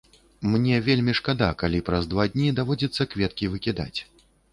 [0.51, 3.99] Мне вельмі шкада, калі праз два дні даводзіцца кветкі выкідаць.